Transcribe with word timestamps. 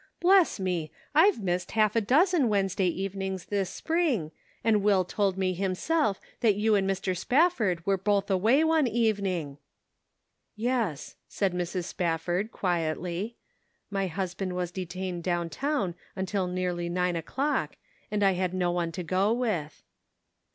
Bless 0.19 0.59
me! 0.59 0.91
I've 1.13 1.43
missed 1.43 1.73
half 1.73 1.95
a 1.95 2.01
dozen 2.01 2.49
Wednesday 2.49 2.87
evenings 2.87 3.45
this 3.45 3.69
spring, 3.69 4.31
and 4.63 4.81
Will 4.81 5.05
told 5.05 5.37
me 5.37 5.53
himself 5.53 6.19
that 6.39 6.55
you 6.55 6.73
and 6.73 6.89
Mr. 6.89 7.15
Spafford 7.15 7.85
were 7.85 7.99
both 7.99 8.31
away 8.31 8.63
one 8.63 8.87
evening."" 8.87 9.59
Yes," 10.55 11.17
said 11.27 11.53
Mrs. 11.53 11.83
Spafford, 11.83 12.51
quietly;" 12.51 13.35
my 13.91 14.07
husband 14.07 14.55
was 14.55 14.71
detained 14.71 15.21
down 15.23 15.51
town 15.51 15.93
until 16.15 16.47
nearly 16.47 16.85
"Yet 16.85 16.95
Lackest 16.95 16.95
Thou." 16.95 17.43
163 17.43 17.43
nine 17.43 17.67
o'clock, 17.67 17.77
and 18.09 18.23
I 18.23 18.31
had 18.31 18.55
no 18.55 18.71
one 18.71 18.91
to 18.93 19.03
go 19.03 19.31
with." 19.31 19.83